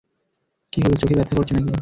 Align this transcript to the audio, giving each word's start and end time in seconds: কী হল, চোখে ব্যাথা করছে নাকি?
কী 0.73 0.79
হল, 0.83 0.93
চোখে 1.01 1.15
ব্যাথা 1.17 1.33
করছে 1.37 1.53
নাকি? 1.55 1.71